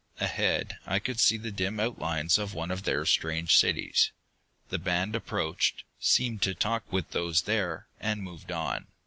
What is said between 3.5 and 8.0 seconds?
cities. The band approached, seemed to talk with those there,